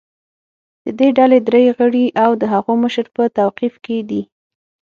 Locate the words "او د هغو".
2.23-2.73